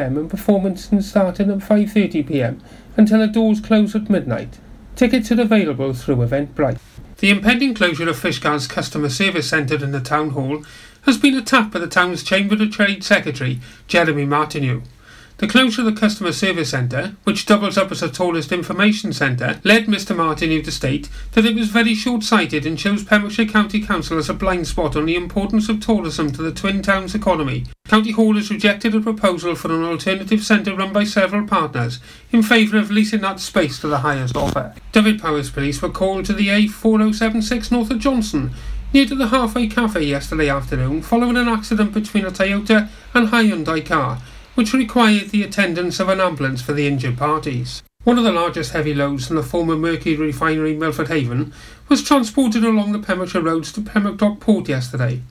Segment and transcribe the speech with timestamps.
[0.00, 2.60] and performances starting at 5.30pm
[2.96, 4.60] until the doors close at midnight.
[4.94, 6.78] Tickets are available through Eventbrite.
[7.16, 10.62] The impending closure of Fishguard's customer service centre in the town hall
[11.02, 13.58] has been attacked by the town's Chamber of Trade Secretary,
[13.88, 14.82] Jeremy Martineau.
[15.38, 19.60] The closure of the customer service centre, which doubles up as the tallest information centre,
[19.62, 24.18] led Mr Martineau to state that it was very short-sighted and shows Pembrokeshire County Council
[24.18, 27.66] as a blind spot on the importance of tourism to the Twin Towns economy.
[27.86, 32.00] County Hall has rejected a proposal for an alternative centre run by several partners
[32.32, 34.74] in favour of leasing that space to the highest offer.
[34.90, 38.50] Dyfed-Powys Police were called to the A4076 north of Johnston
[38.92, 43.86] near to the Halfway Cafe yesterday afternoon following an accident between a Toyota and Hyundai
[43.86, 44.20] car
[44.58, 47.80] which required the attendance of an ambulance for the injured parties.
[48.02, 51.52] One of the largest heavy loads from the former Murco refinery Milford Haven
[51.88, 55.22] was transported along the Pembrokeshire roads to Pembroke Dock Port yesterday.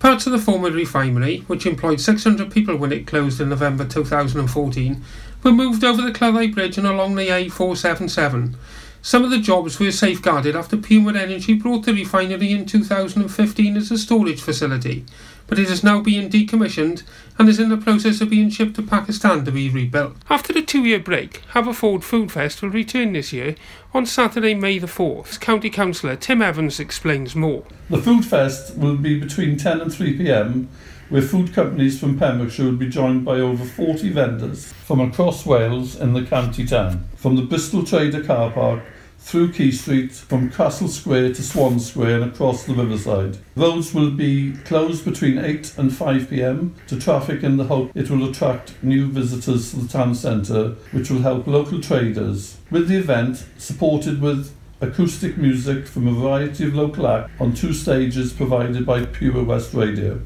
[0.00, 5.02] Parts of the former refinery, which employed 600 people when it closed in November 2014,
[5.42, 8.54] were moved over the Cleddau Bridge and along the A477.
[9.00, 13.90] Some of the jobs were safeguarded after Puma Energy brought the refinery in 2015 as
[13.90, 15.06] a storage facility,
[15.48, 17.02] but it is now being decommissioned
[17.38, 20.16] and is in the process of being shipped to Pakistan to be rebuilt.
[20.30, 23.56] After a two-year break, Haverford Food Fest will return this year
[23.92, 25.40] on Saturday, May the 4th.
[25.40, 27.64] County Councillor Tim Evans explains more.
[27.90, 30.68] The Food Fest will be between 10 and 3 pm
[31.08, 35.96] where food companies from Pembrokeshire will be joined by over 40 vendors from across Wales
[35.96, 37.08] and the county town.
[37.16, 38.82] From the Bristol Trader car park
[39.18, 43.38] through Quay Street, from Castle Square to Swan Square and across the riverside.
[43.56, 48.08] Roads will be closed between 8 and 5 pm to traffic in the hope it
[48.08, 52.56] will attract new visitors to the town centre, which will help local traders.
[52.70, 57.72] With the event, supported with acoustic music from a variety of local acts on two
[57.72, 60.20] stages provided by Pure West Radio.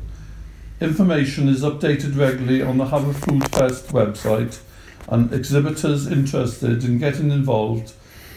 [0.81, 4.61] Information is updated regularly on the Haverfood Fest website
[5.09, 7.93] and exhibitors interested in getting involved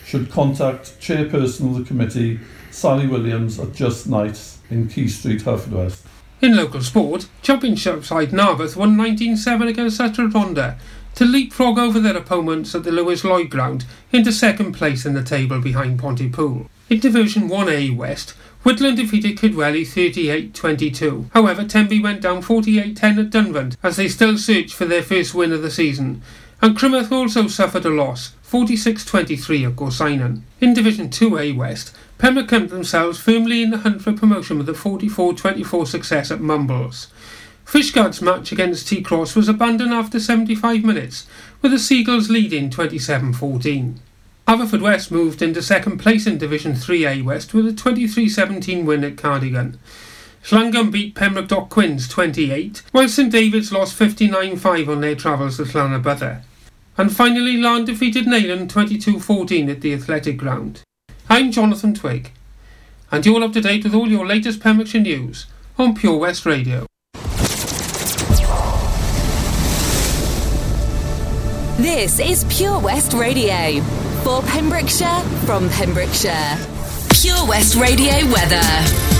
[0.05, 2.39] should contact chairperson of the committee,
[2.71, 6.01] Sally Williams at Just Nights in Quay Street, Haverfordwest.
[6.41, 10.77] In local sport, Championship side Narberth won 19-7 against Rhondda
[11.15, 15.23] to leapfrog over their opponents at the Lewis Lloyd ground into second place in the
[15.23, 16.69] table behind Pontypool.
[16.89, 21.31] In Division 1A West, Whitland defeated Kidwelly 38-22.
[21.33, 25.53] However, Tenby went down 48-10 at Dunvant as they still search for their first win
[25.53, 26.21] of the season.
[26.61, 30.39] And Crymych also suffered a loss, 46-23 at Gorseinon.
[30.61, 34.71] In Division 2A West, Pembroke kept themselves firmly in the hunt for promotion with a
[34.71, 37.07] 44-24 success at Mumbles.
[37.65, 41.27] Fishguard's match against Tycroes was abandoned after 75 minutes,
[41.61, 43.97] with the Seagulls leading 27-14.
[44.47, 49.77] Haverfordwest moved into second place in Division 3A West with a 23-17 win at Cardigan.
[50.45, 55.63] Llangwm beat Pembroke Dock Quins 28, while St David's lost 59-5 on their travels to
[55.63, 56.43] Llanybydder.
[56.97, 60.81] And finally, Laugharne defeated Neyland 22-14 at the Athletic Ground.
[61.29, 62.31] I'm Jonathan Twig,
[63.11, 65.45] and you're up to date with all your latest Pembrokeshire news
[65.77, 66.85] on Pure West Radio.
[71.77, 73.81] This is Pure West Radio
[74.23, 76.57] for Pembrokeshire from Pembrokeshire.
[77.21, 79.14] Pure West Radio weather.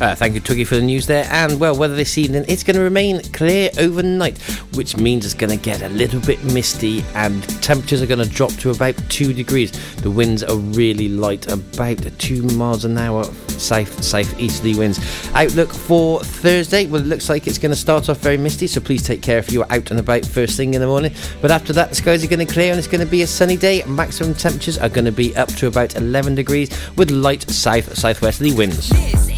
[0.00, 1.26] Uh, thank you, Twiggy, for the news there.
[1.30, 4.38] And well, weather this evening, it's going to remain clear overnight,
[4.74, 8.28] which means it's going to get a little bit misty and temperatures are going to
[8.28, 9.70] drop to about 2 degrees.
[9.96, 13.24] The winds are really light, about 2 miles an hour
[13.62, 14.98] south easterly winds.
[15.34, 18.80] Outlook for Thursday, well, it looks like it's going to start off very misty, so
[18.80, 21.12] please take care if you're out and about first thing in the morning.
[21.40, 23.26] But after that, the skies are going to clear and it's going to be a
[23.26, 23.82] sunny day.
[23.84, 28.52] Maximum temperatures are going to be up to about 11 degrees with light south southwesterly
[28.52, 29.31] winds.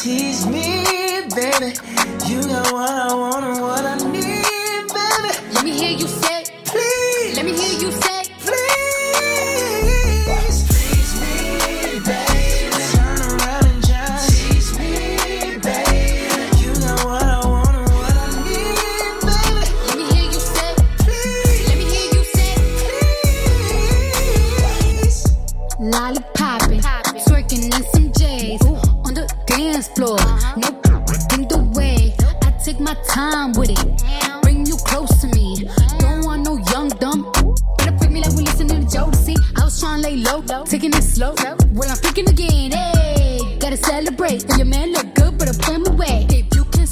[0.00, 0.64] Tease me,
[1.36, 1.74] baby.
[2.26, 5.30] You got what I want and what I need, baby.
[5.52, 6.29] Let me hear you say,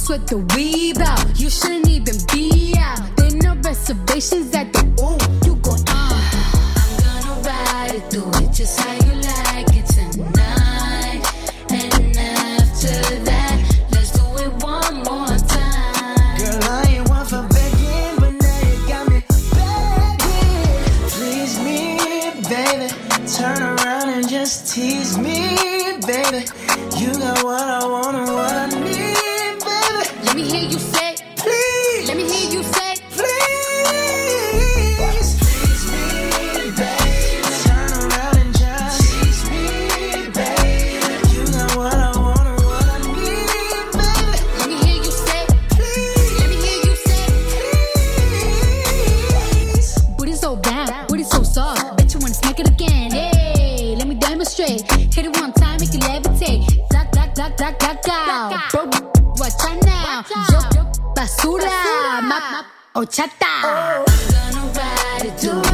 [0.08, 2.38] sweat the weave out, you shouldn't even be
[51.28, 51.96] so soft.
[51.96, 53.10] Bet you wanna smack it again.
[53.10, 54.82] Hey, let me demonstrate.
[54.92, 56.66] Hit it one time, make you levitate.
[56.90, 58.70] Duck, duck, duck, duck, duck out.
[58.70, 58.84] Bro,
[59.36, 60.25] watch out now.
[60.50, 60.60] Yo,
[61.14, 61.69] basura.
[61.69, 62.22] basura.
[62.22, 62.62] Ma, ma,
[62.94, 63.52] ochata.
[63.64, 64.04] Oh.
[64.08, 65.67] I'm gonna ride it, do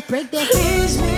[0.00, 1.17] that, break that.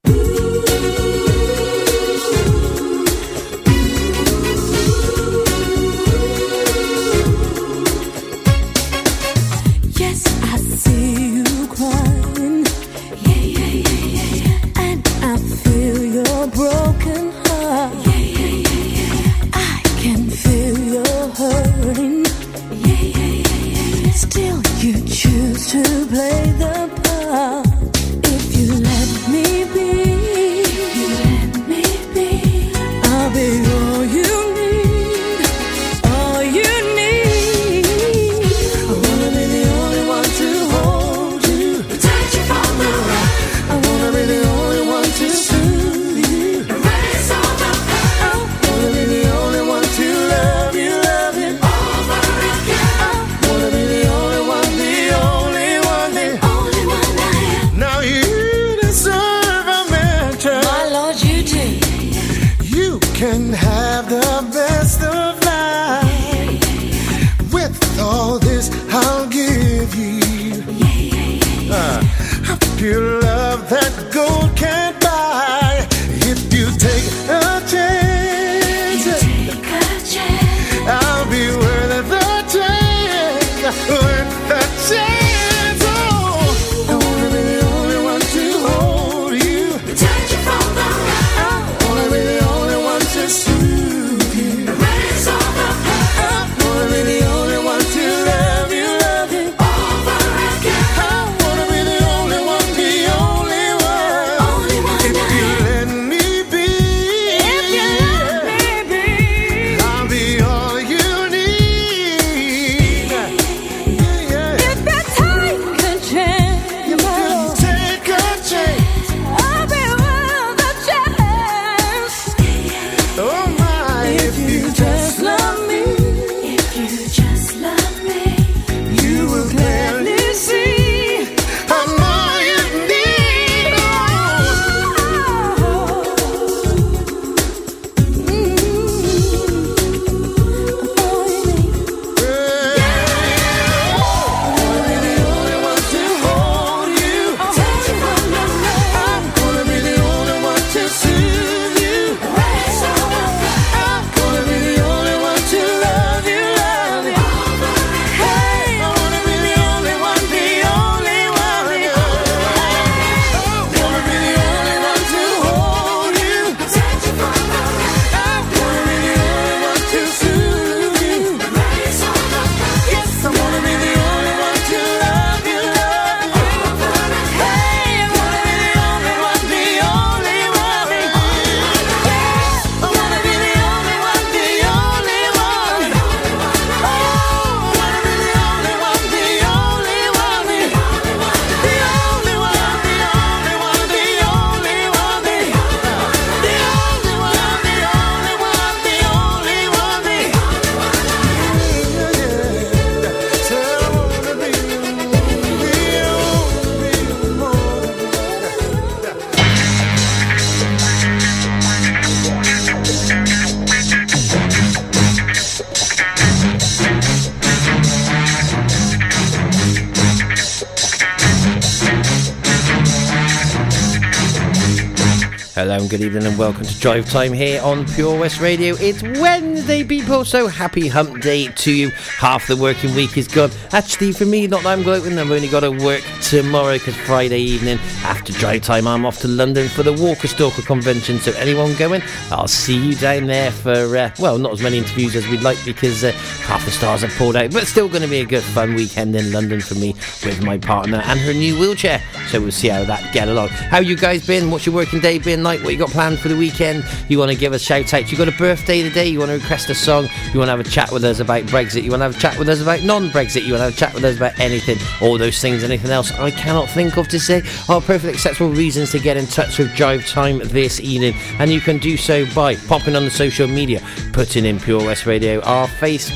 [225.91, 228.75] Good evening and welcome to Drive Time here on Pure West Radio.
[228.79, 231.89] It's Wednesday, people, so happy hump day to you.
[231.89, 233.51] Half the working week is gone.
[233.73, 237.39] Actually, for me, not that I'm gloating, I've only got to work tomorrow because Friday
[237.39, 241.19] evening after Drive Time, I'm off to London for the Walker Stalker convention.
[241.19, 245.13] So, anyone going, I'll see you down there for, uh, well, not as many interviews
[245.17, 246.13] as we'd like because uh,
[246.47, 249.13] half the stars have pulled out, but still going to be a good fun weekend
[249.13, 252.01] in London for me with my partner and her new wheelchair.
[252.29, 253.49] So, we'll see how that get along.
[253.49, 254.51] How you guys been?
[254.51, 255.43] What's your working day been?
[255.43, 255.61] like?
[255.63, 258.17] what you got planned for the weekend, you want to give us shout out, you
[258.17, 260.69] got a birthday today, you want to request a song, you want to have a
[260.69, 263.09] chat with us about Brexit, you want to have a chat with us about non
[263.09, 265.91] Brexit, you want to have a chat with us about anything, all those things, anything
[265.91, 269.57] else I cannot think of to say are perfectly acceptable reasons to get in touch
[269.57, 271.13] with Drive Time this evening.
[271.39, 273.81] And you can do so by popping on the social media,
[274.13, 276.11] putting in Pure West Radio, our face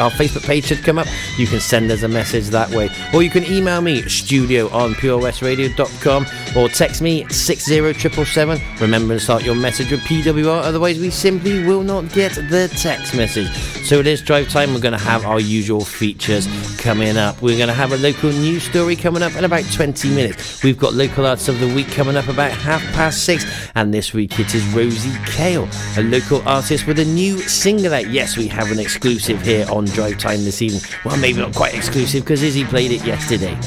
[0.00, 1.06] our Facebook page should come up.
[1.36, 2.90] You can send us a message that way.
[3.12, 8.60] Or you can email me, studio on purewestradio.com, or text me 60777.
[8.80, 13.14] Remember to start your message with PWR, otherwise, we simply will not get the text
[13.14, 13.50] message.
[13.84, 14.72] So it is drive time.
[14.72, 16.46] We're going to have our usual features
[16.78, 17.42] coming up.
[17.42, 20.62] We're going to have a local news story coming up in about 20 minutes.
[20.62, 23.44] We've got local arts of the week coming up about half past six.
[23.74, 28.08] And this week it is Rosie Kale, a local artist with a new single out.
[28.08, 30.82] Yes, we have an exclusive here on Drive Time this evening.
[31.04, 33.58] Well, maybe not quite exclusive because Izzy played it yesterday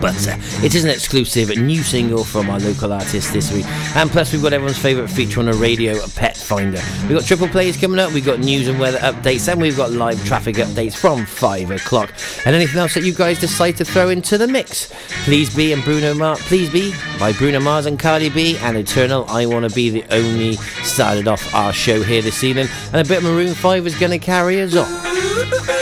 [0.00, 3.66] but uh, it is an exclusive new single from our local artist this week.
[3.96, 6.80] And plus, we've got everyone's favourite feature on the radio, a pet finder.
[7.02, 9.92] We've got triple plays coming up, we've got news and weather updates, and we've got
[9.92, 12.12] live traffic updates from 5 o'clock.
[12.44, 14.92] And anything else that you guys decide to throw into the mix.
[15.24, 19.24] Please Me and Bruno Mars, Please Me by Bruno Mars and Cardi B, and Eternal,
[19.28, 22.68] I Want to Be the Only started off our show here this evening.
[22.92, 25.25] And a bit of Maroon 5 is going to carry us on.
[25.52, 25.72] A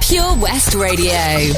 [0.00, 1.55] Pure West Radio.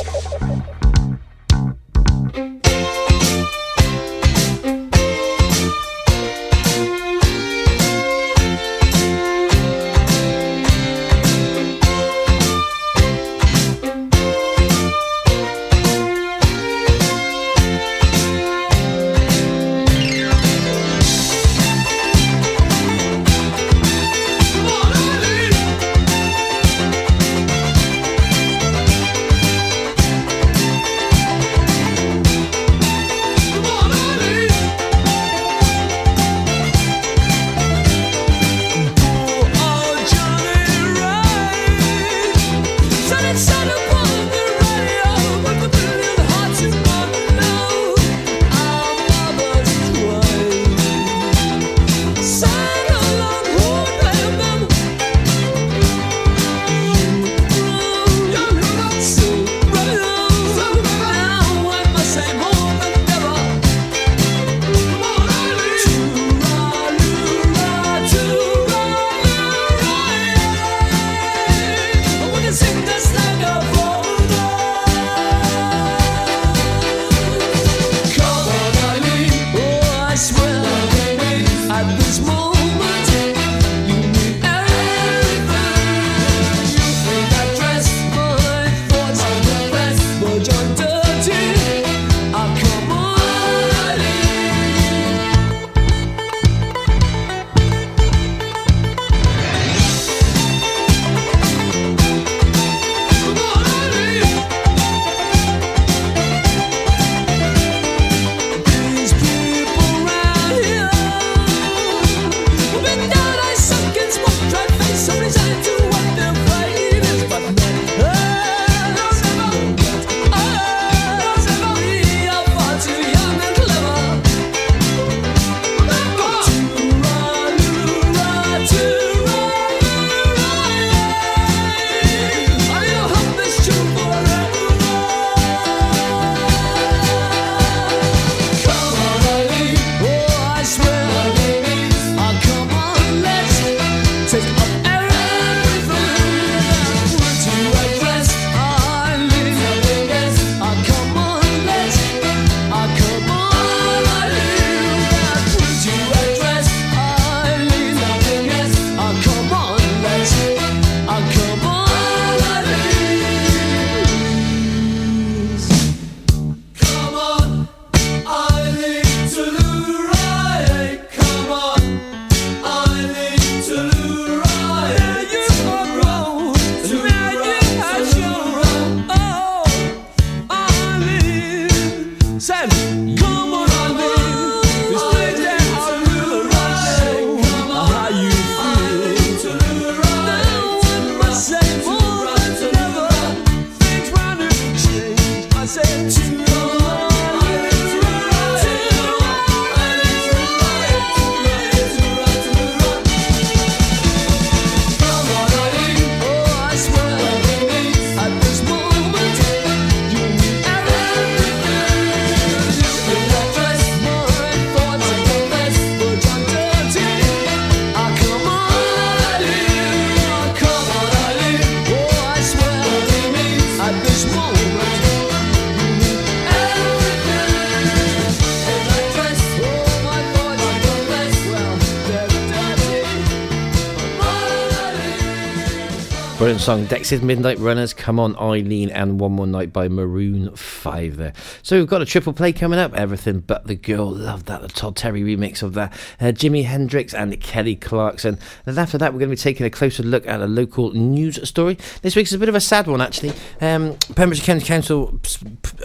[236.69, 236.85] Song.
[236.85, 241.33] Dexys Midnight Runners, Come On Eileen, and One More Night by Maroon 5 there.
[241.63, 242.93] So we've got a triple play coming up.
[242.93, 244.11] Everything But the Girl.
[244.11, 244.61] Love that.
[244.61, 245.95] The Todd Terry remix of that.
[246.21, 248.39] Uh, Jimi Hendrix and Kelly Clarkson.
[248.67, 251.49] And after that, we're going to be taking a closer look at a local news
[251.49, 251.79] story.
[252.03, 253.33] This week's a bit of a sad one, actually.
[253.63, 255.19] Um, Pembrokeshire County Council,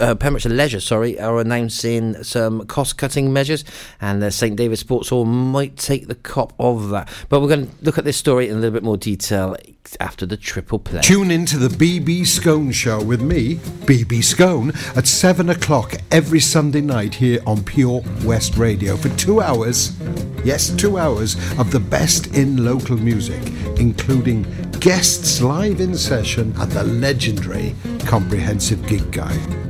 [0.00, 3.64] uh, Pembrokeshire Leisure, sorry, are announcing some cost cutting measures,
[4.02, 7.08] and the St David Sports Hall might take the cop of that.
[7.30, 9.56] But we're going to look at this story in a little bit more detail
[10.00, 11.00] after the triple play.
[11.00, 16.40] Tune in to the BB Scone Show with me, BB Scone, at 7 o'clock every
[16.40, 19.96] Sunday night here on Pure West Radio for two hours.
[20.44, 23.42] Yes, two hours of the best in local music,
[23.78, 24.42] including
[24.80, 29.64] guests live in session and the legendary Comprehensive Gig Guide.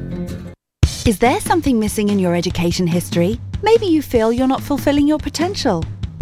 [1.06, 3.38] Is there something missing in your education history?
[3.62, 5.84] Maybe you feel you're not fulfilling your potential.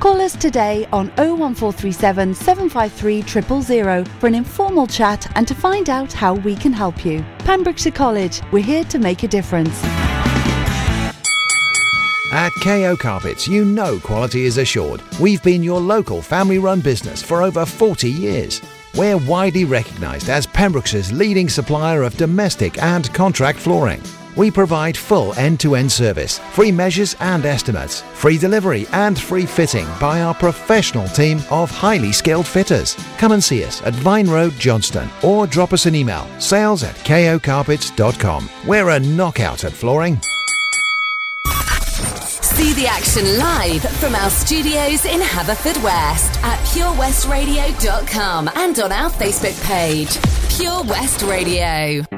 [0.00, 3.22] Call us today on 01437 753
[3.82, 7.24] 000 for an informal chat and to find out how we can help you.
[7.40, 9.82] Pembrokeshire College, we're here to make a difference.
[12.30, 15.02] At KO Carpets, you know quality is assured.
[15.18, 18.62] We've been your local family run business for over 40 years.
[18.94, 24.02] We're widely recognised as Pembrokeshire's leading supplier of domestic and contract flooring.
[24.38, 29.44] We provide full end to end service, free measures and estimates, free delivery and free
[29.44, 32.96] fitting by our professional team of highly skilled fitters.
[33.18, 36.94] Come and see us at Vine Road, Johnston, or drop us an email sales at
[36.96, 38.48] kocarpets.com.
[38.64, 40.20] We're a knockout at flooring.
[42.58, 49.60] See the action live from our studios in Haverfordwest at purewestradio.com and on our Facebook
[49.64, 50.16] page,
[50.56, 52.17] Pure West Radio.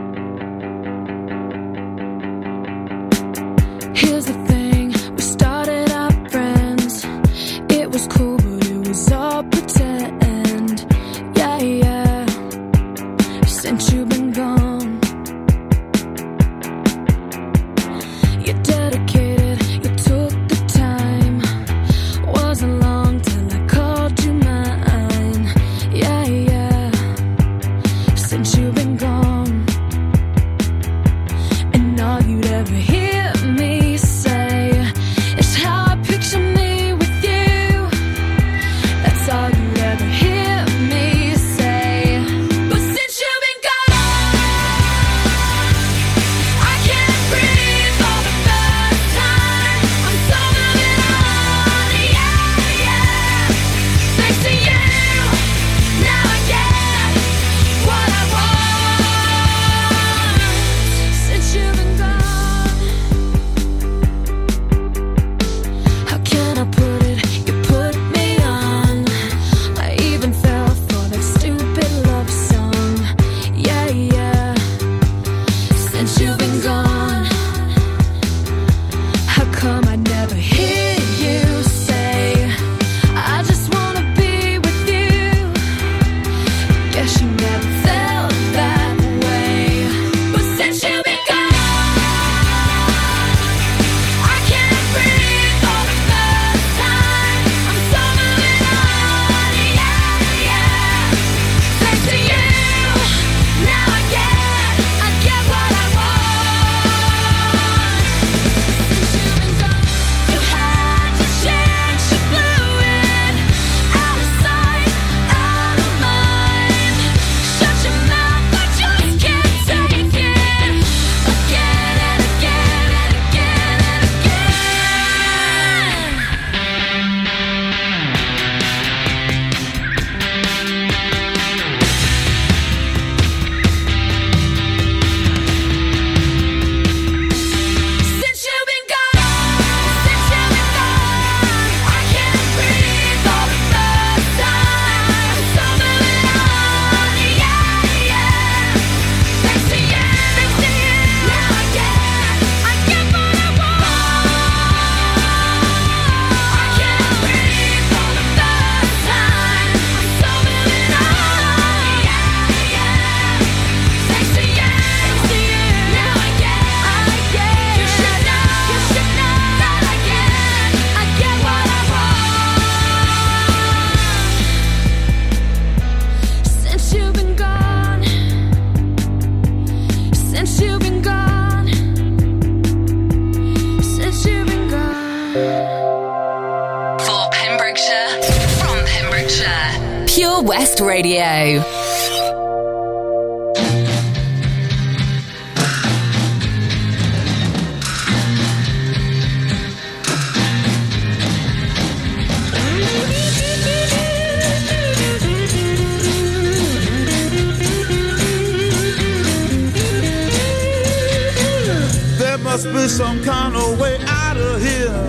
[213.00, 215.00] some kind of way out of here.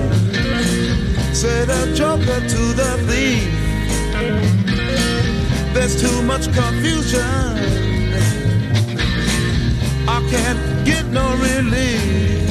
[1.34, 3.51] Said a joker to the thief.
[5.73, 7.41] There's too much confusion.
[10.08, 12.51] I can't get no relief.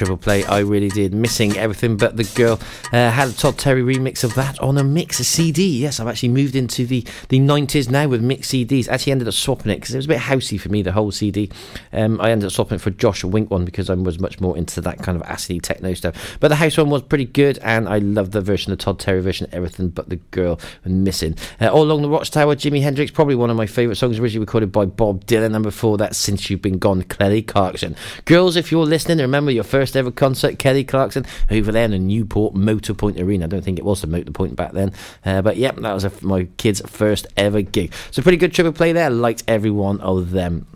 [0.00, 0.42] Triple play.
[0.46, 1.12] I really did.
[1.12, 2.58] Missing everything but the girl.
[2.90, 5.62] Uh, had a Todd Terry remix of that on a mix CD.
[5.78, 8.88] Yes, I've actually moved into the, the 90s now with mix CDs.
[8.88, 11.10] Actually ended up swapping it because it was a bit housey for me, the whole
[11.10, 11.50] CD.
[11.92, 14.56] Um, I ended up swapping it for Josh Wink one because I was much more
[14.56, 16.38] into that kind of acidy techno stuff.
[16.40, 19.20] But the house one was pretty good and I love the version, the Todd Terry
[19.20, 21.36] version, everything but the girl and missing.
[21.60, 24.72] Uh, All Along the Watchtower, Jimi Hendrix, probably one of my favourite songs, originally recorded
[24.72, 25.54] by Bob Dylan.
[25.54, 27.96] And before that, Since You've Been Gone, Kelly Clarkson.
[28.24, 31.98] Girls, if you're listening, remember your first ever concert, Kelly Clarkson, over there in the
[31.98, 33.44] Newport Motor Point Arena.
[33.44, 34.92] I don't think it was the Motor Point back then.
[35.24, 37.92] Uh, but yep, that was a, my kid's first ever gig.
[38.10, 39.10] So pretty good triple play there.
[39.10, 40.66] Liked every one of them.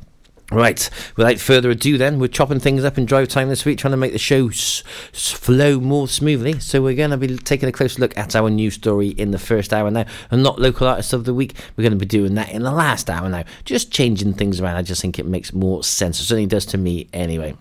[0.53, 3.93] Right, without further ado, then we're chopping things up in drive time this week, trying
[3.93, 4.85] to make the show s-
[5.15, 6.61] s- flow more smoothly.
[6.61, 9.39] So we're going to be taking a closer look at our news story in the
[9.39, 11.55] first hour now, and not local artists of the week.
[11.77, 14.77] We're going to be doing that in the last hour now, just changing things around.
[14.77, 16.21] I just think it makes more sense.
[16.21, 17.57] It certainly does to me, anyway.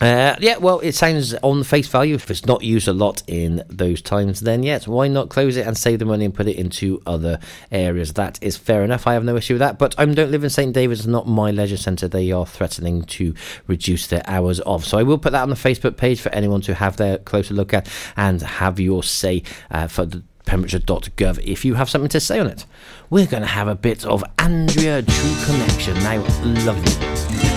[0.00, 2.14] Uh, yeah, well, it sounds on face value.
[2.14, 5.66] If it's not used a lot in those times, then yes, why not close it
[5.66, 7.40] and save the money and put it into other
[7.72, 8.12] areas?
[8.12, 9.08] That is fair enough.
[9.08, 9.78] I have no issue with that.
[9.78, 12.06] But I don't live in St David's, not my leisure centre.
[12.06, 13.34] They are threatening to
[13.66, 14.84] reduce their hours off.
[14.84, 17.54] So I will put that on the Facebook page for anyone to have their closer
[17.54, 22.20] look at and have your say uh, for the Pembrokeshire.gov if you have something to
[22.20, 22.64] say on it.
[23.10, 26.22] We're going to have a bit of Andrea True Connection now.
[26.64, 27.47] Lovely.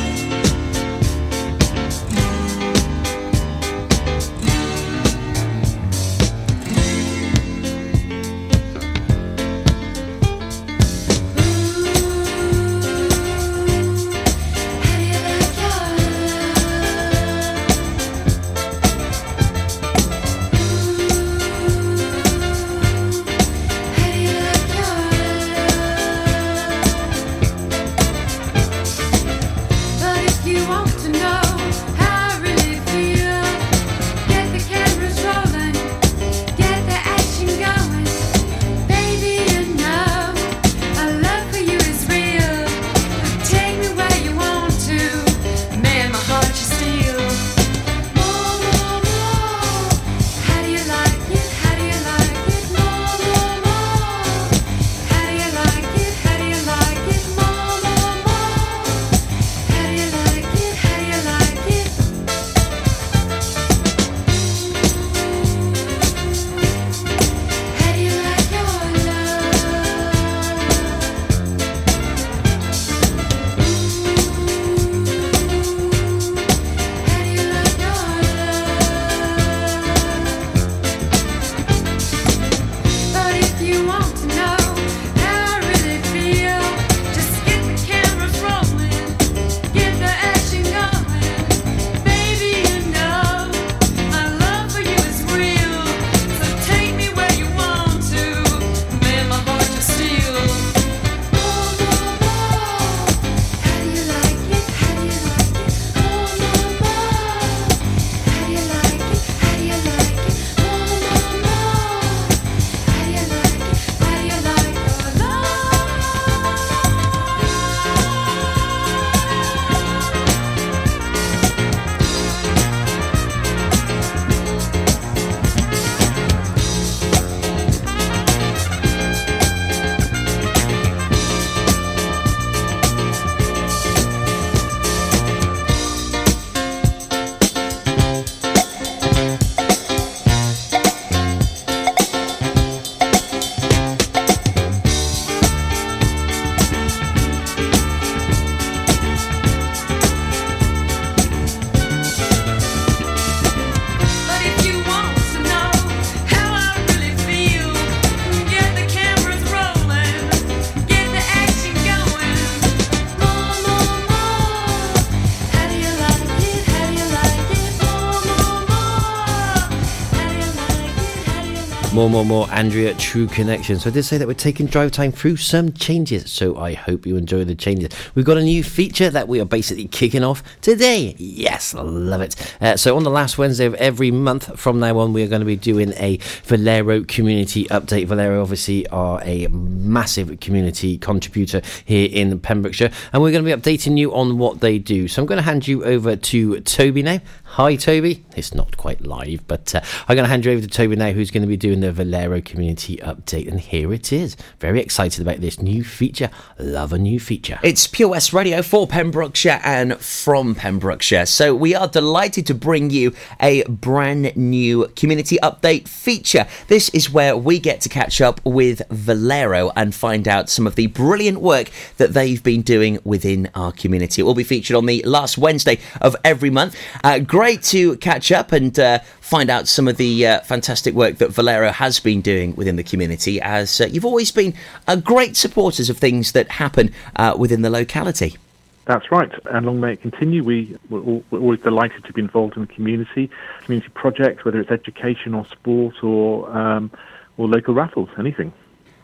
[172.02, 173.80] More, more, more, Andrea, True Connection.
[173.80, 177.08] So I did say that we're taking drive time through some changes, so I hope
[177.08, 177.90] you enjoy the changes.
[178.14, 181.16] We've got a new feature that we are basically kicking off today.
[181.18, 182.36] Yes, I love it.
[182.62, 185.40] Uh, so on the last Wednesday of every month from now on, we are going
[185.40, 188.06] to be doing a Valero community update.
[188.06, 193.60] Valero obviously are a massive community contributor here in Pembrokeshire, and we're going to be
[193.60, 195.08] updating you on what they do.
[195.08, 197.22] So I'm going to hand you over to Toby now.
[197.46, 198.24] Hi, Toby.
[198.38, 201.12] It's not quite live, but uh, I'm going to hand you over to Toby now,
[201.12, 203.48] who's going to be doing the Valero community update.
[203.48, 204.36] And here it is.
[204.60, 206.30] Very excited about this new feature.
[206.60, 207.60] Love a new feature.
[207.64, 211.26] It's Pure West Radio for Pembrokeshire and from Pembrokeshire.
[211.26, 216.46] So we are delighted to bring you a brand new community update feature.
[216.68, 220.76] This is where we get to catch up with Valero and find out some of
[220.76, 224.22] the brilliant work that they've been doing within our community.
[224.22, 226.76] It will be featured on the last Wednesday of every month.
[227.04, 229.00] Uh, great to catch up and uh,
[229.32, 232.84] find out some of the uh, fantastic work that Valero has been doing within the
[232.84, 234.54] community, as uh, you've always been
[234.90, 238.36] uh, great supporters of things that happen uh, within the locality.
[238.84, 240.44] That's right, and long may it continue.
[240.44, 243.30] We, we're, al- we're always delighted to be involved in the community,
[243.64, 246.92] community projects, whether it's education or sport or um,
[247.38, 248.52] or local raffles, anything.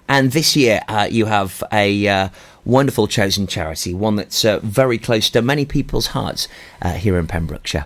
[0.10, 2.30] And this year, uh, you have a uh,
[2.66, 6.50] wonderful chosen charity, one that's uh, very close to many people's hearts
[6.82, 7.86] uh, here in Pembrokeshire.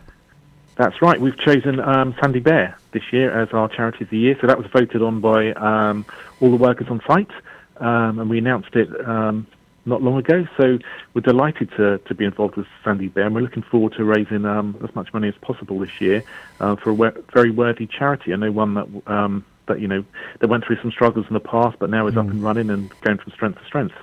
[0.82, 1.21] That's right.
[1.21, 4.36] We've chosen um, Sandy Bear this year as our charity of the year.
[4.41, 6.07] So that was voted on by um,
[6.39, 7.29] all the workers on site,
[7.77, 9.45] um, and we announced it um,
[9.86, 10.47] not long ago.
[10.57, 10.79] So
[11.13, 14.43] we're delighted to, to be involved with Sandy Bear, and we're looking forward to raising
[14.43, 16.23] um, as much money as possible this year
[16.59, 18.34] uh, for a we- very worthy charity.
[18.34, 20.03] I know one that um, that you know
[20.39, 22.89] that went through some struggles in the past, but now is up and running and
[23.01, 23.93] going from strength to strength.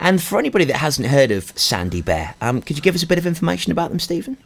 [0.00, 3.06] And for anybody that hasn't heard of Sandy Bear, um, could you give us a
[3.06, 4.36] bit of information about them, Stephen?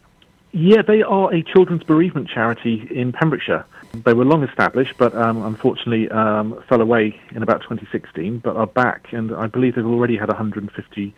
[0.58, 3.66] Yeah, they are a children's bereavement charity in Pembrokeshire.
[3.92, 8.66] They were long established, but um, unfortunately um, fell away in about 2016, but are
[8.66, 11.14] back, and I believe they've already had 150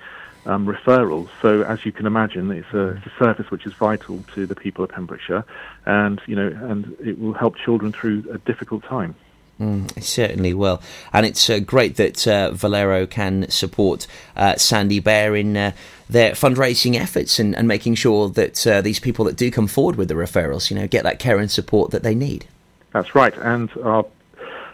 [0.47, 1.28] um, referrals.
[1.41, 4.57] So, as you can imagine, it's a, it's a service which is vital to the
[4.57, 5.45] people of Pembrokeshire,
[5.86, 9.14] and you know, and it will help children through a difficult time.
[9.61, 10.81] Mm, it certainly will.
[11.13, 14.07] And it's uh, great that uh, Valero can support
[14.37, 15.73] uh, Sandy Bear in uh,
[16.09, 19.97] their fundraising efforts and, and making sure that uh, these people that do come forward
[19.97, 22.47] with the referrals, you know, get that care and support that they need.
[22.93, 24.07] That's right, and our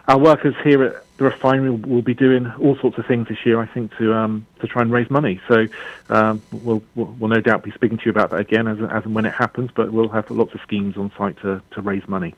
[0.07, 3.61] our workers here at the refinery will, be doing all sorts of things this year.
[3.61, 5.41] I think to um, to try and raise money.
[5.49, 5.67] So
[6.11, 9.05] um, we'll, we'll we'll no doubt be speaking to you about that again as as
[9.05, 9.71] and when it happens.
[9.75, 12.35] But we'll have lots of schemes on site to to raise money.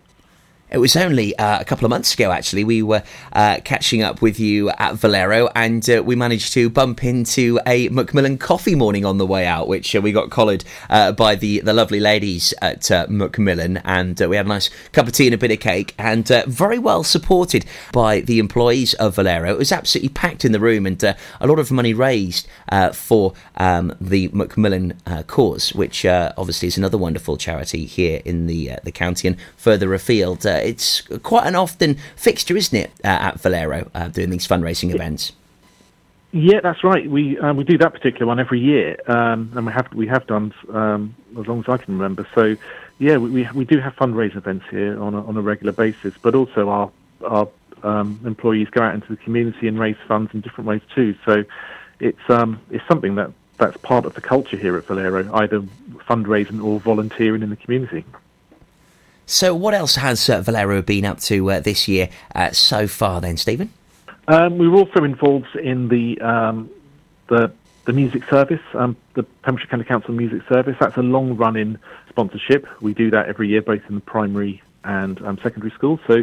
[0.68, 2.64] It was only uh, a couple of months ago, actually.
[2.64, 7.04] We were uh, catching up with you at Valero, and uh, we managed to bump
[7.04, 11.12] into a Macmillan coffee morning on the way out, which uh, we got collared uh,
[11.12, 13.76] by the, the lovely ladies at uh, Macmillan.
[13.84, 16.80] And we had a nice cup of tea and a bit of cake, and very
[16.80, 19.52] well supported by the employees of Valero.
[19.52, 22.48] It was absolutely packed in the room, and a lot of money raised
[22.92, 28.90] for um, the Macmillan cause, which obviously is another wonderful charity here in the the
[28.90, 30.44] county and further afield.
[30.57, 34.94] Uh, it's quite an often fixture, isn't it, uh, at Valero uh, doing these fundraising
[34.94, 35.32] events?
[36.32, 37.09] Yeah, that's right.
[37.09, 40.26] We um, we do that particular one every year, um, and we have we have
[40.26, 42.26] done um, as long as I can remember.
[42.34, 42.57] So,
[42.98, 46.14] yeah, we we, we do have fundraising events here on a, on a regular basis,
[46.20, 46.90] but also our
[47.24, 47.48] our
[47.82, 51.14] um, employees go out into the community and raise funds in different ways too.
[51.24, 51.44] So,
[52.00, 55.61] it's um it's something that that's part of the culture here at Valero, either
[56.07, 58.04] fundraising or volunteering in the community.
[59.26, 63.20] So, what else has uh, Valero been up to uh, this year uh, so far,
[63.20, 63.72] then, Stephen?
[64.28, 66.70] Um, we were also involved in the um,
[67.26, 67.52] the
[67.86, 70.76] the music service, um, the Pembrokeshire County Council Music Service.
[70.78, 72.66] That's a long-running sponsorship.
[72.80, 75.98] We do that every year, both in the primary and um, secondary schools.
[76.06, 76.22] So,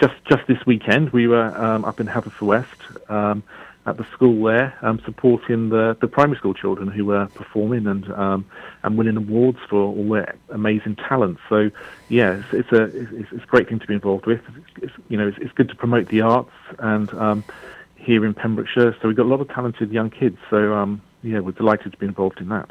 [0.00, 3.44] just just this weekend, we were um, up in Haverfordwest um,
[3.88, 8.10] at the school there, um, supporting the, the primary school children who were performing and
[8.12, 8.44] um,
[8.82, 11.40] and winning awards for all their amazing talents.
[11.48, 11.70] So,
[12.08, 14.40] yeah, it's, it's a it's, it's a great thing to be involved with.
[14.82, 17.44] It's, you know, it's, it's good to promote the arts and um,
[17.96, 18.94] here in Pembrokeshire.
[19.00, 20.38] So we've got a lot of talented young kids.
[20.50, 22.68] So um, yeah, we're delighted to be involved in that.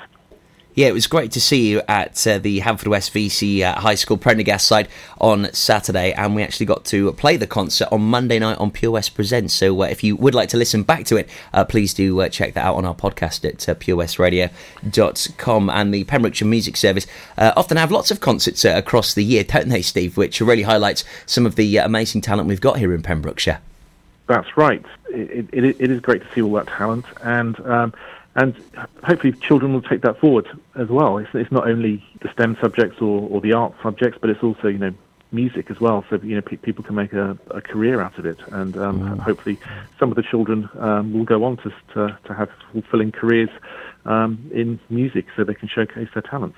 [0.78, 4.16] Yeah, it was great to see you at uh, the West VC uh, High School
[4.16, 4.88] Prendergast side
[5.20, 8.92] on Saturday, and we actually got to play the concert on Monday night on Pure
[8.92, 9.56] West Presents.
[9.56, 12.30] So uh, if you would like to listen back to it, uh, please do uh,
[12.30, 15.70] check that out on our podcast at uh, purewestradio.com.
[15.72, 17.08] And the Pembrokeshire Music Service
[17.40, 20.16] often have lots of concerts across the year, don't they, Steve?
[20.16, 23.62] Which really highlights some of the amazing talent we've got here in Pembrokeshire.
[24.28, 24.86] That's right.
[25.10, 27.94] It, it, it is great to see all that talent, and um,
[28.38, 28.56] and
[29.04, 31.18] hopefully children will take that forward as well.
[31.18, 34.68] It's, it's not only the STEM subjects or, or the art subjects, but it's also
[34.70, 34.94] you know
[35.32, 38.26] music as well, so you know pe- people can make a, a career out of
[38.26, 39.58] it, and um, hopefully
[40.00, 43.50] some of the children um, will go on to, to to have fulfilling careers
[44.06, 46.58] um, in music, so they can showcase their talents.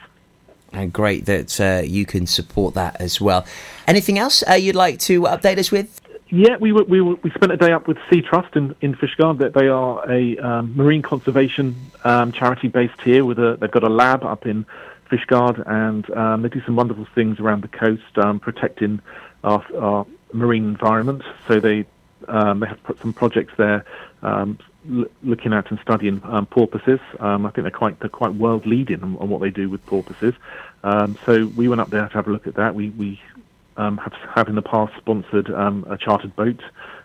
[0.71, 3.45] And great that uh, you can support that as well.
[3.87, 5.98] Anything else uh, you'd like to update us with?
[6.31, 8.93] Yeah, we were, we were, we spent a day up with Sea Trust in in
[8.93, 9.39] Fishguard.
[9.39, 13.25] That they are a um, marine conservation um, charity based here.
[13.25, 14.65] With a they've got a lab up in
[15.11, 19.01] Fishguard, and um, they do some wonderful things around the coast, um, protecting
[19.43, 21.23] our, our marine environment.
[21.47, 21.87] So they
[22.27, 23.83] um, they have put some projects there.
[24.21, 26.19] Um, l- looking at and studying
[26.51, 29.83] porpoises, I think they're quite they're quite world leading on, on what they do with
[29.87, 30.35] porpoises.
[30.83, 32.75] So we went up there to have a look at that.
[32.75, 33.19] We we
[33.79, 36.61] um, have, have in the past sponsored um, a chartered boat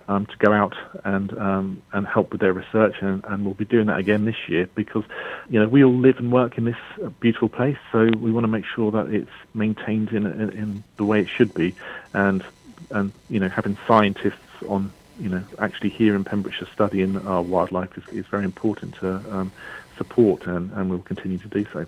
[0.09, 3.65] um, to go out and um, and help with their research, and, and we'll be
[3.65, 5.05] doing that again this year because
[5.49, 8.45] you know we all live and work in this uh, beautiful place, so we want
[8.45, 11.75] to make sure that it's maintained in, in in the way it should be,
[12.13, 12.45] and
[12.91, 17.97] and you know having scientists on you know actually here in Pembrokeshire studying our wildlife
[17.97, 19.53] is, is very important to um,
[19.97, 21.87] support, and, and we'll continue to do so.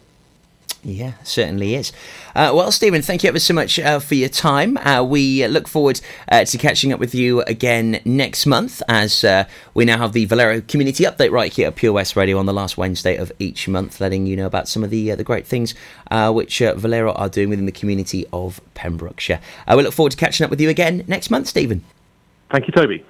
[0.87, 1.93] Yeah, certainly is.
[2.37, 4.77] Uh, well, Stephen, thank you ever so much uh, for your time.
[4.77, 9.47] Uh, we look forward uh, to catching up with you again next month as uh,
[9.75, 12.53] we now have the Valero Community Update right here at Pure West Radio on the
[12.53, 15.45] last Wednesday of each month, letting you know about some of the uh, the great
[15.45, 15.75] things
[16.29, 19.41] which Valero are doing within the community of Pembrokeshire.
[19.67, 21.83] Uh, we look forward to catching up with you again next month, Stephen.
[22.49, 23.05] Thank you, Toby.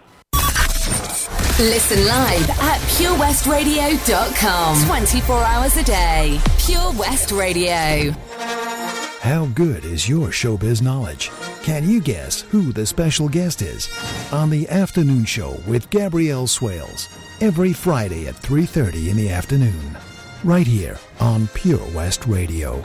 [1.58, 4.86] Listen live at purewestradio.com.
[4.86, 6.38] 24 hours a day.
[6.58, 8.10] Pure West Radio.
[9.22, 11.30] How good is your showbiz knowledge?
[11.62, 13.88] Can you guess who the special guest is?
[14.32, 17.08] On the afternoon show with Gabrielle Swales,
[17.40, 19.96] every Friday at 3:30 in the afternoon.
[20.44, 22.82] Right here on Pure West Radio.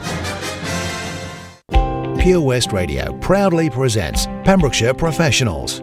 [2.18, 5.82] Pure West Radio proudly presents Pembrokeshire Professionals.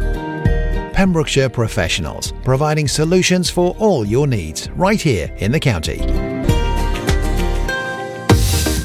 [1.01, 5.97] Pembrokeshire Professionals, providing solutions for all your needs right here in the county.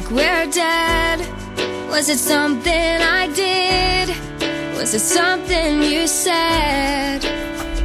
[0.00, 1.18] Like we're dead.
[1.90, 4.08] Was it something I did?
[4.76, 7.20] Was it something you said?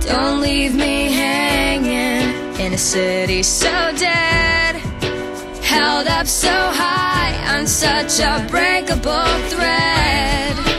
[0.01, 4.75] Don't leave me hanging in a city so dead.
[5.61, 10.74] Held up so high on such a breakable thread.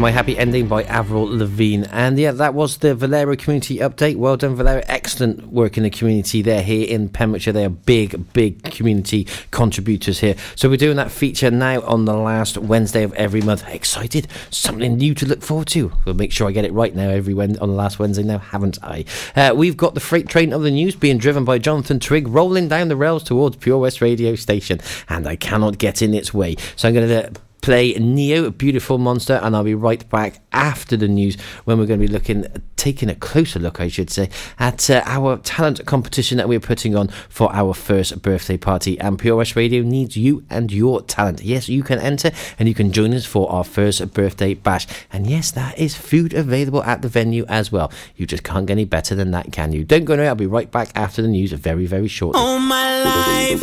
[0.00, 1.84] My Happy Ending by Avril Lavigne.
[1.90, 4.16] And yeah, that was the Valero community update.
[4.16, 4.82] Well done, Valero.
[4.86, 7.52] Excellent work in the community there here in Pembrokeshire.
[7.52, 10.36] They are big, big community contributors here.
[10.56, 13.68] So we're doing that feature now on the last Wednesday of every month.
[13.68, 14.26] Excited?
[14.48, 15.92] Something new to look forward to.
[16.06, 18.78] We'll make sure I get it right now every on the last Wednesday now, haven't
[18.82, 19.04] I?
[19.36, 22.68] Uh, we've got the freight train of the news being driven by Jonathan Trigg rolling
[22.68, 24.80] down the rails towards Pure West Radio Station.
[25.10, 26.56] And I cannot get in its way.
[26.74, 31.08] So I'm going to play Ne-Yo, beautiful monster, and I'll be right back after the
[31.08, 32.46] news when we're going to be looking,
[32.76, 36.96] taking a closer look, I should say, at uh, our talent competition that we're putting
[36.96, 38.98] on for our first birthday party.
[39.00, 41.42] And Pure West Radio needs you and your talent.
[41.42, 44.86] Yes, you can enter and you can join us for our first birthday bash.
[45.12, 47.92] And yes, that is food available at the venue as well.
[48.16, 49.84] You just can't get any better than that, can you?
[49.84, 50.30] Don't go anywhere.
[50.30, 52.40] I'll be right back after the news very, very shortly.
[52.40, 53.60] All my life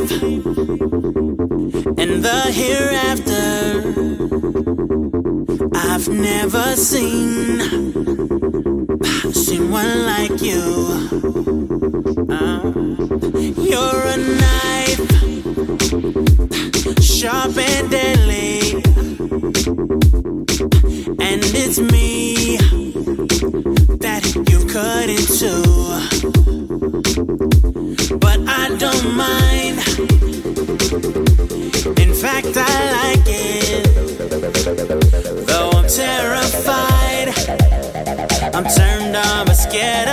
[1.97, 3.83] and the hereafter,
[5.73, 7.59] I've never seen
[9.33, 10.61] seen one like you.
[12.29, 12.71] Uh,
[13.71, 15.05] you're a knife,
[17.01, 18.73] sharp and deadly,
[21.19, 22.57] and it's me
[23.97, 25.87] that you cut into
[28.19, 30.26] but I don't mind.
[32.27, 33.85] Fact, I like it.
[35.47, 37.29] Though I'm terrified,
[38.53, 40.09] I'm turned on but scared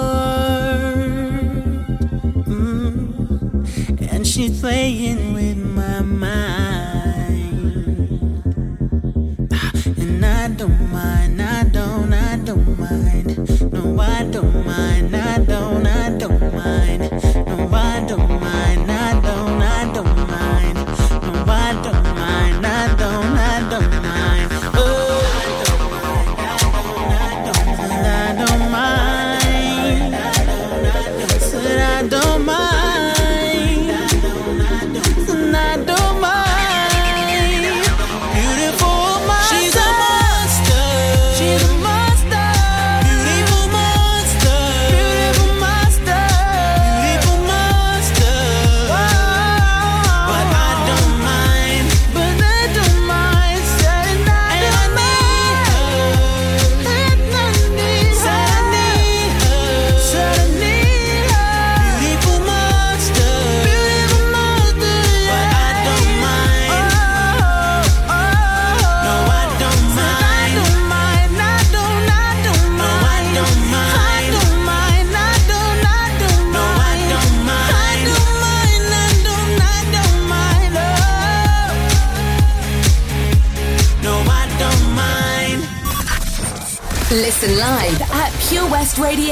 [2.48, 4.12] Mm.
[4.12, 5.35] And she's playing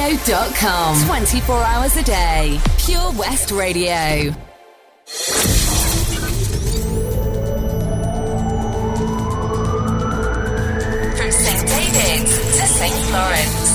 [0.04, 1.06] purewestradio.com.
[1.06, 2.60] 24 hours a day.
[2.80, 4.32] Pure West Radio.
[11.16, 11.68] From St.
[11.68, 13.12] David's to St.
[13.12, 13.72] Lawrence.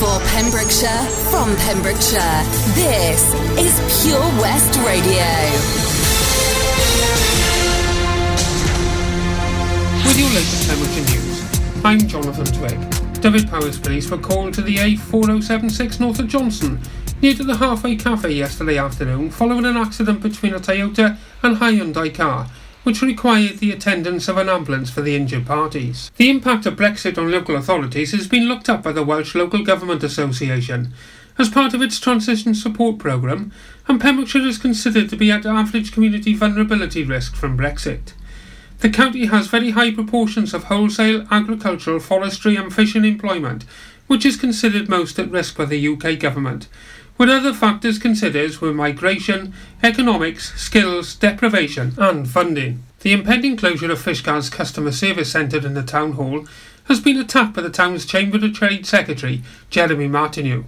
[0.00, 2.42] For Pembrokeshire, from Pembrokeshire,
[2.74, 5.26] this is Pure West Radio.
[10.06, 12.87] With your latest Pembrokeshire news, I'm Jonathan Twigg.
[13.20, 16.80] Dyfed-Powys Police were called to the A4076 north of Johnston,
[17.20, 22.14] near to the Halfway Cafe yesterday afternoon following an accident between a Toyota and Hyundai
[22.14, 22.48] car,
[22.84, 26.12] which required the attendance of an ambulance for the injured parties.
[26.16, 29.64] The impact of Brexit on local authorities has been looked up by the Welsh Local
[29.64, 30.92] Government Association
[31.38, 33.52] as part of its transition support programme,
[33.88, 38.12] and Pembrokeshire is considered to be at average community vulnerability risk from Brexit.
[38.80, 43.64] The county has very high proportions of wholesale, agricultural, forestry and fishing employment,
[44.06, 46.68] which is considered most at risk by the UK government,
[47.18, 49.52] with other factors considered were migration,
[49.82, 52.84] economics, skills, deprivation and funding.
[53.00, 56.46] The impending closure of Fishguard's customer service centre in the town hall
[56.84, 60.64] has been attacked by the town's Chamber of Trade Secretary, Jeremy Martineau.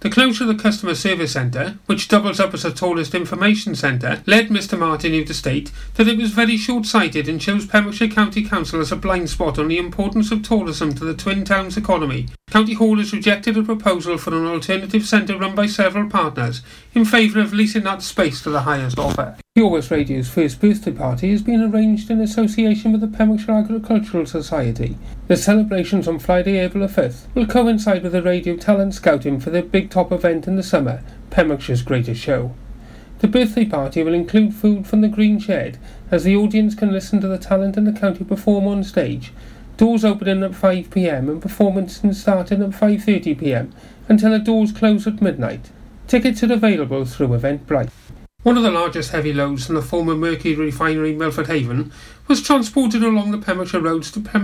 [0.00, 4.22] The closure of the customer service centre, which doubles up as a tourist information centre,
[4.26, 8.80] led Mr Martineau to state that it was very short-sighted and shows Pembrokeshire County Council
[8.80, 12.28] as a blind spot on the importance of tourism to the Twin Towns economy.
[12.50, 16.62] County Hall has rejected a proposal for an alternative centre run by several partners
[16.94, 19.36] in favour of leasing that space to the highest offer.
[19.54, 24.24] Pure West Radio's first birthday party has been arranged in association with the Pembrokeshire Agricultural
[24.24, 24.96] Society.
[25.26, 29.60] The celebrations on Friday, April 5th will coincide with the radio talent scouting for the
[29.60, 32.54] big top event in the summer, Pembrokeshire's greatest show.
[33.18, 35.76] The birthday party will include food from the Green Shed,
[36.10, 39.32] as the audience can listen to the talent in the county perform on stage.
[39.78, 43.72] Doors opening at 5pm and performances starting at 5.30pm
[44.08, 45.70] until the doors close at midnight.
[46.08, 47.88] Tickets are available through Eventbrite.
[48.42, 51.92] One of the largest heavy loads from the former Murco refinery Milford Haven
[52.26, 54.36] was transported along the Pembrokeshire roads to Pembrokeshire